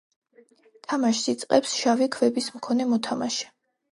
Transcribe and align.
თამაშს 0.93 1.27
იწყებს 1.33 1.75
შავი 1.81 2.09
ქვების 2.17 2.49
მქონე 2.57 2.89
მოთამაშე. 2.95 3.53